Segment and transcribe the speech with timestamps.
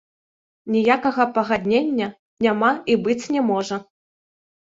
[0.75, 2.07] Ніякага пагаднення
[2.45, 3.77] няма і быць не можа.